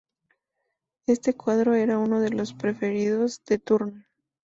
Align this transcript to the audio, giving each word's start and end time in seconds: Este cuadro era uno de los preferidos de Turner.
Este 1.05 1.35
cuadro 1.35 1.75
era 1.75 1.99
uno 1.99 2.19
de 2.21 2.31
los 2.31 2.53
preferidos 2.55 3.43
de 3.45 3.59
Turner. 3.59 4.05